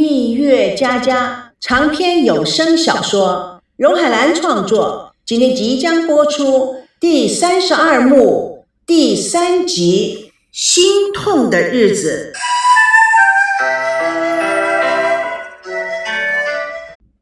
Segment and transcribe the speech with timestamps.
[0.00, 12.32] 蜜月佳佳长篇有声小说，荣海兰创作，今天即将播出第三十二幕第三集《心痛的日子》。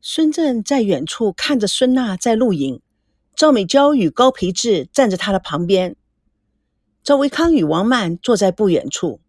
[0.02, 2.80] 孙正在远处看着孙娜在录影，
[3.34, 5.96] 赵美娇与高培志站在他的旁边，
[7.02, 9.20] 赵维康与王曼坐在不远处。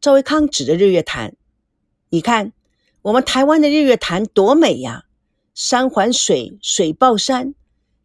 [0.00, 1.34] 赵维康指着日月潭
[2.10, 2.52] ：“你看。”
[3.02, 5.04] 我们台湾的日月潭多美呀！
[5.54, 7.54] 山环水，水抱山，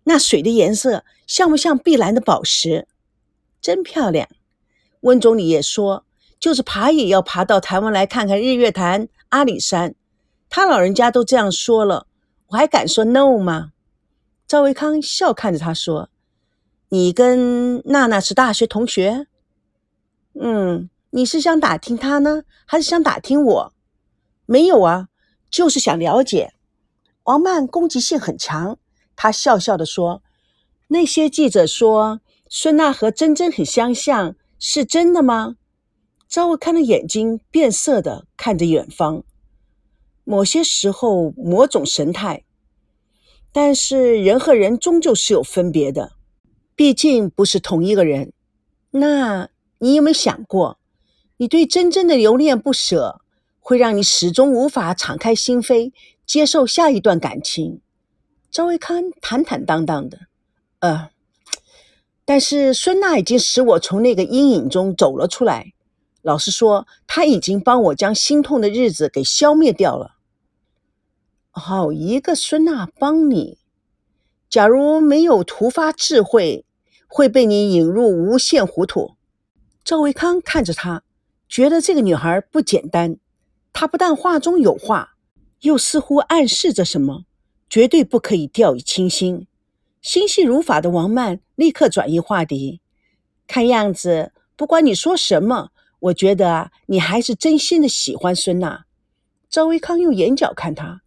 [0.06, 2.88] 那水的颜色像不像碧蓝的宝石？
[3.62, 4.28] 真漂亮。
[5.02, 6.06] 温总理也说，
[6.40, 9.96] 就是爬也要爬到台湾来看看日月潭、阿里山。
[10.50, 12.08] 他老人家都这样说了，
[12.48, 13.74] 我还敢说 no 吗？
[14.48, 16.10] 赵维康笑看着他说
[16.90, 19.28] ：“你跟娜娜是大学同学？
[20.40, 23.74] 嗯，你是想打听他呢，还是想打听我？”
[24.46, 25.10] 没有啊，
[25.50, 26.54] 就是想了解。
[27.24, 28.78] 王曼攻击性很强，
[29.16, 30.22] 她笑笑的说
[30.90, 35.56] ：“那些记者说孙娜和珍珍很相像，是真的吗？”
[36.30, 39.24] 赵薇看的眼睛变色的看着远方。
[40.24, 42.44] 某些时候，某种神态，
[43.52, 46.14] 但是人和人终究是有分别的，
[46.76, 48.34] 毕竟不是同一个人。
[48.92, 50.80] 那你有没有想过，
[51.38, 53.22] 你对珍珍的留恋不舍？
[53.68, 55.92] 会让你始终无法敞开心扉，
[56.24, 57.82] 接受下一段感情。
[58.52, 60.20] 赵维康坦坦荡荡的，
[60.82, 61.10] 呃，
[62.26, 65.74] 但是孙娜已经使我从那个阴影中走了出来。
[66.22, 70.18] 老实说，她已经帮我将心痛的日子给消灭掉了。
[71.50, 73.58] 好一个孙娜帮你！
[74.48, 76.66] 假如没有突发智慧，
[77.08, 79.16] 会被你引入无限糊涂。
[79.84, 81.02] 赵维康看着她，
[81.50, 83.18] 觉得这个女孩不简单。
[83.78, 85.18] 他不但话中有话，
[85.60, 87.26] 又似乎暗示着什么，
[87.70, 89.48] 绝对不可以掉以轻心。
[90.02, 92.80] 心细如发的王曼立刻转移话题，
[93.46, 98.86] 看样子不管你说什么，我觉得，你还是真心的喜欢孙娜。
[99.50, 101.02] 赵维康用眼角看他，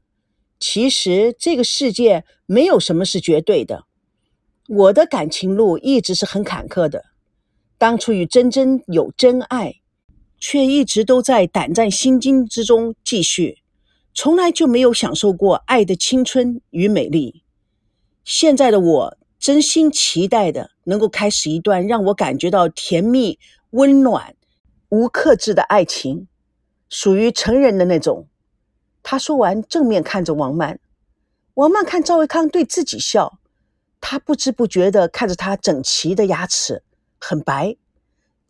[0.60, 3.86] 其实这个世界没有什么是绝对的。
[4.68, 7.06] 我的感情路一直是很坎坷的，
[7.78, 9.76] 当初与珍珍有真爱。
[10.40, 13.58] 却一直都在胆战心惊之中继续，
[14.14, 17.42] 从来就没有享受过爱的青春与美丽。
[18.24, 23.38] 现在的我真心期待的，能够开始一段让我感觉到甜蜜、
[23.70, 24.34] 温暖、
[24.90, 26.28] 无克制的爱情，
[26.88, 28.28] 属于成人的那种。
[29.02, 30.78] 他说完，正面看着王曼，
[31.54, 33.38] 王曼看赵维康对自己笑，
[34.00, 36.82] 他不知不觉地看着他整齐的牙齿，
[37.18, 37.76] 很白，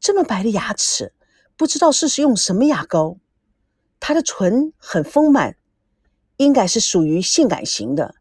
[0.00, 1.12] 这么白的牙齿。
[1.58, 3.18] 不知道是使用什么牙膏，
[3.98, 5.56] 她的唇很丰满，
[6.36, 8.14] 应该是属于性感型的，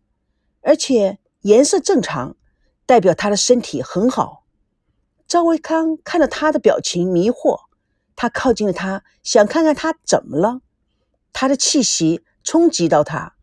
[0.61, 2.35] 而且颜色正常，
[2.87, 4.43] 代表她的身体很好。
[5.27, 7.65] 赵维康看着她的表情迷惑，
[8.15, 10.61] 他靠近了她，想看看她怎么了。
[11.31, 13.35] 她的气息冲击到他，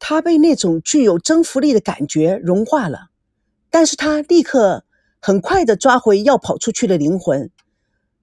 [0.00, 3.10] 他被那种具有征服力的感觉融化了，
[3.70, 4.84] 但是他立刻
[5.20, 7.52] 很快的抓回要跑出去的灵魂。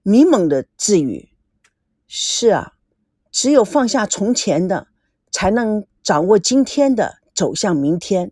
[0.08, 1.30] 迷蒙的自语
[2.06, 2.74] ：“是啊，
[3.32, 4.86] 只有放下从前的，
[5.32, 8.30] 才能掌握今天的，走向明天。”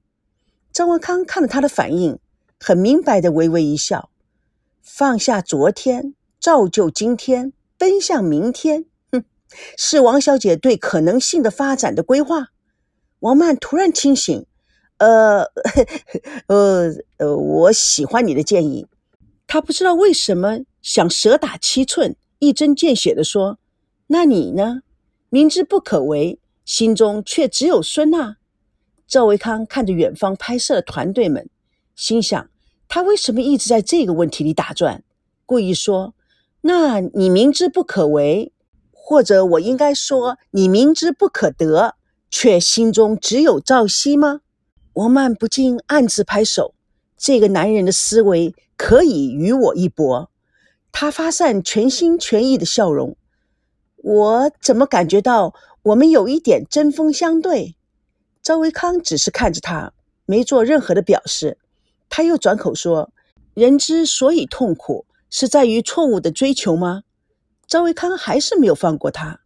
[0.73, 2.21] 张文康看了他的反应，
[2.61, 4.11] 很明白的微微一笑
[4.81, 9.25] ：“放下昨天，造就今天，奔向明天。”哼，
[9.77, 12.51] 是王小姐对可能性的发展的规划。
[13.19, 14.47] 王曼突然清醒
[14.99, 15.51] ：“呃，
[16.47, 18.87] 呃，呃，我喜欢你的建议。”
[19.49, 20.61] 他不知道为什么。
[20.85, 23.59] 想蛇打七寸，一针见血地说
[24.09, 24.83] ：“那你呢？
[25.31, 28.37] 明知不可为，心中却只有孙娜。”
[29.09, 31.49] 赵维康看着远方拍摄的团队们，
[31.97, 32.51] 心想：
[32.87, 35.03] 他为什么一直在这个问题里打转？
[35.47, 36.15] 故意说
[36.61, 38.53] ：“那你明知不可为，
[38.93, 41.95] 或者我应该说，你明知不可得，
[42.29, 44.43] 却心中只有赵熙吗？”
[44.93, 46.75] 王曼不禁暗自拍手：
[47.17, 50.31] 这个男人的思维可以与我一搏。
[50.97, 53.17] 他发散全心全意的笑容，
[53.97, 55.53] 我怎么感觉到
[55.83, 57.75] 我们有一点针锋相对？
[58.41, 59.93] 赵维康只是看着他，
[60.25, 61.59] 没做任何的表示。
[62.09, 63.11] 他又转口说
[63.55, 67.03] ：“人之所以痛苦，是在于错误的追求吗？”
[67.67, 69.41] 赵维康还是没有放过他。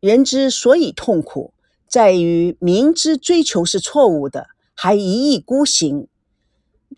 [0.00, 1.54] 人之所以痛苦，
[1.86, 6.08] 在于明知追求是错误的，还一意孤行，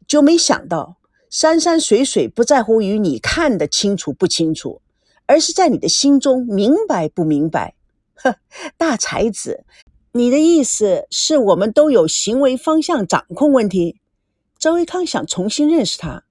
[0.08, 0.96] 就没想到。
[1.32, 4.82] 山山水水不在乎于你看得清楚不清楚，
[5.24, 7.74] 而是在你的心中明白不明白。
[8.12, 8.36] 呵，
[8.76, 9.64] 大才子，
[10.12, 13.96] 你的意思是我们都有行为方向掌控问题？
[14.58, 16.24] 周维康想重新认识他，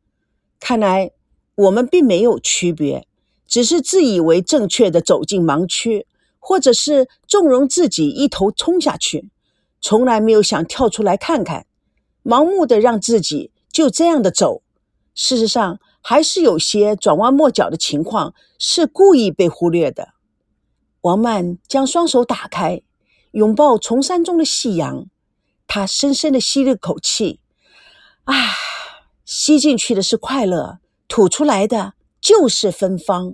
[0.59, 1.09] 看来
[1.55, 3.07] 我们并没有区别，
[3.47, 6.05] 只是自以为正确的走进盲区，
[6.37, 9.31] 或者是纵容自己一头冲下去，
[9.81, 11.65] 从来没有想跳出来看看，
[12.23, 14.60] 盲目的让自己就这样的走。
[15.13, 20.13] 事实上，还是有些转弯抹角的情况是故意被忽略的。
[21.01, 22.81] 王曼将双手打开，
[23.31, 25.07] 拥抱崇山中的夕阳。
[25.67, 27.39] 他深深的吸了口气，
[28.23, 28.35] 啊，
[29.25, 33.33] 吸进去的是快乐，吐出来的就是芬芳。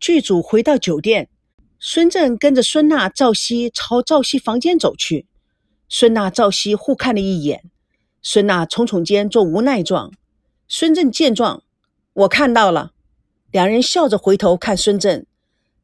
[0.00, 1.28] 剧组回到酒店，
[1.78, 5.27] 孙正跟着孙娜、赵熙朝赵熙房间走去。
[5.88, 7.64] 孙娜、赵熙互看了一眼，
[8.20, 10.12] 孙娜耸耸肩做无奈状。
[10.68, 11.62] 孙正见状，
[12.12, 12.92] 我看到了。
[13.50, 15.24] 两人笑着回头看孙正。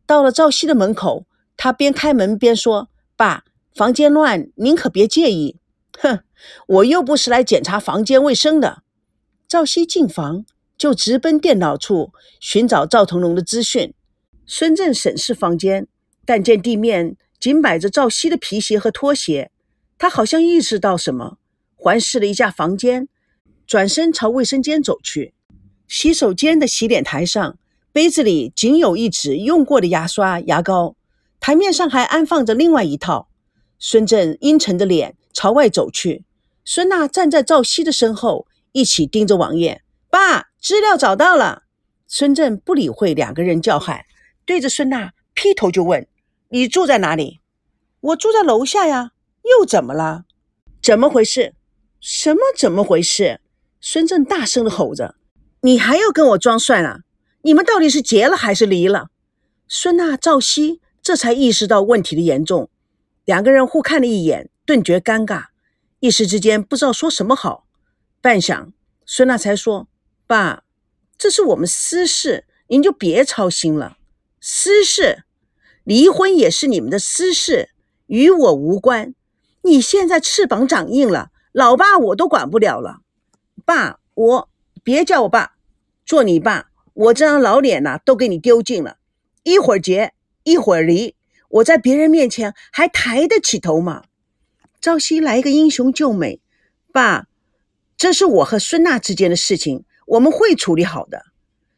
[0.05, 1.25] 到了赵熙的门口，
[1.57, 5.57] 他边开门边说：“爸，房间乱，您可别介意。”
[5.99, 6.21] 哼，
[6.67, 8.83] 我又不是来检查房间卫生的。
[9.49, 10.45] 赵熙进房
[10.77, 13.95] 就直奔电脑处寻找赵腾龙的资讯。
[14.45, 15.89] 孙正审视房间，
[16.27, 19.51] 但见地面仅摆着赵熙的皮鞋和拖鞋。
[19.99, 21.39] 他好像意识到什么，
[21.77, 23.09] 环视了一下房间，
[23.67, 25.35] 转身朝卫生间走去。
[25.87, 27.59] 洗手间的洗脸台上，
[27.93, 30.97] 杯子里仅有一纸用过的牙刷、牙膏，
[31.39, 33.29] 台面上还安放着另外一套。
[33.79, 36.25] 孙正阴沉着脸朝外走去，
[36.65, 39.83] 孙娜站在赵熙的身后，一起盯着王爷。
[40.11, 41.63] 爸，资料找到了。
[42.07, 44.05] 孙正不理会两个人叫喊，
[44.45, 46.07] 对着孙娜劈头就问
[46.51, 47.41] ：“你住在哪里
[48.01, 49.13] ？”“我住在楼下呀。”
[49.45, 50.25] 又怎么了？
[50.83, 51.55] 怎么回事？
[52.01, 53.41] 什么怎么回事？
[53.81, 55.15] 孙正大声的吼着
[55.61, 57.01] ：“你还要跟我装蒜啊？
[57.43, 59.09] 你们到底是结了还是离了？”
[59.69, 62.71] 孙娜、赵熙这才意识到问题的严重，
[63.25, 65.47] 两个人互看了一眼，顿觉尴尬，
[66.01, 67.67] 一时之间不知道说什么好。
[68.21, 68.73] 半晌，
[69.07, 69.89] 孙娜才说
[70.27, 70.65] ：“爸，
[71.17, 73.99] 这是我们私事，您就别操心了。
[74.41, 75.25] 私事，
[75.85, 77.71] 离婚也是你们的私事，
[78.07, 79.15] 与我无关。”
[79.67, 82.99] 你现在翅膀长硬了，老爸我都管不了了。
[83.65, 84.51] 爸，我
[84.83, 85.55] 别叫我爸，
[86.05, 88.99] 做你爸，我这张老脸呐都给你丢尽了。
[89.43, 90.13] 一会儿结，
[90.43, 91.17] 一会儿离，
[91.49, 94.05] 我在别人面前还抬得起头吗？
[94.83, 96.43] 朝夕来个英雄救美，
[96.93, 97.27] 爸，
[97.97, 101.25] 这是我和孙娜之间的事情，我们会处理好的。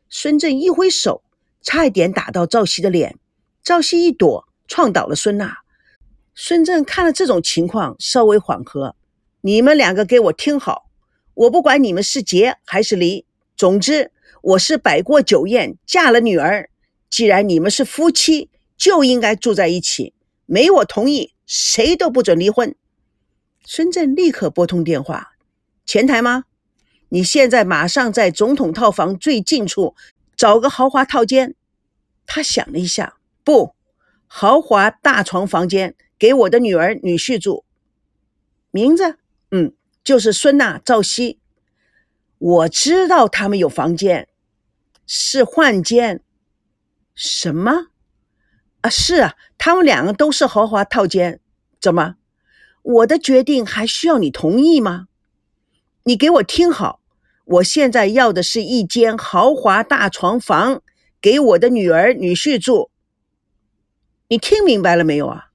[0.09, 1.23] 孙正一挥手，
[1.63, 3.17] 差一点打到赵熙的脸，
[3.63, 5.59] 赵熙一躲，撞倒了孙娜。
[6.39, 8.95] 孙正看了这种情况，稍微缓和。
[9.41, 10.91] 你们两个给我听好，
[11.33, 13.25] 我不管你们是结还是离，
[13.57, 14.13] 总之
[14.43, 16.69] 我是摆过酒宴，嫁了女儿。
[17.09, 20.13] 既然你们是夫妻，就应该住在一起。
[20.45, 22.77] 没我同意，谁都不准离婚。
[23.65, 25.33] 孙正立刻拨通电话
[25.87, 26.45] ：“前台吗？
[27.09, 29.95] 你现在马上在总统套房最近处
[30.37, 31.55] 找个豪华套间。”
[32.27, 33.75] 他想了一下，不，
[34.27, 35.95] 豪华大床房间。
[36.19, 37.65] 给我的女儿女婿住，
[38.71, 39.19] 名字，
[39.51, 39.73] 嗯，
[40.03, 41.39] 就是孙娜、赵熙。
[42.39, 44.29] 我知道他们有房间，
[45.07, 46.23] 是换间。
[47.15, 47.89] 什么？
[48.83, 51.41] 啊，是啊，他们两个都是豪华套间。
[51.81, 52.17] 怎么？
[52.83, 55.09] 我的决定还需要你同意吗？
[56.05, 57.01] 你给我听好，
[57.45, 60.83] 我现在要的是一间豪华大床房，
[61.21, 62.91] 给我的女儿女婿住。
[64.29, 65.51] 你听明白了没有啊？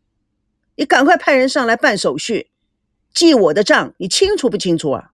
[0.82, 2.48] 你赶快派人上来办手续，
[3.14, 5.12] 记我的账，你清楚不清楚啊？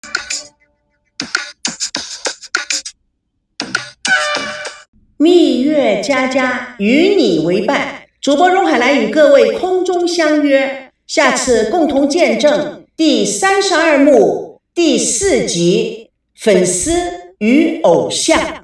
[5.17, 16.93] 蜜月佳佳与你为伴，主播荣海兰与各位空中相约，下次共同见证第三十二幕第四集：粉丝
[17.39, 18.56] 与偶像。